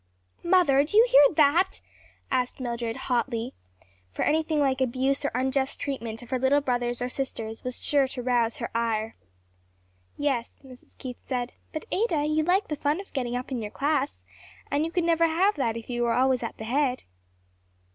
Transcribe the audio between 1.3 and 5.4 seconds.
that?" asked Mildred, hotly; for anything like abuse or